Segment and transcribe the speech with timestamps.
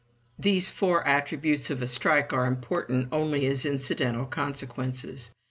[0.39, 5.29] These four attributes of a strike are important only as incidental consequences.